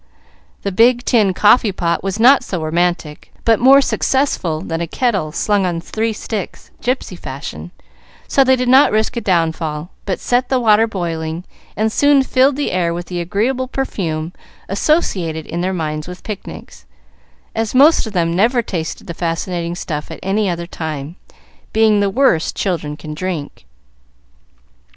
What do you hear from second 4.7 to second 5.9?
a kettle slung on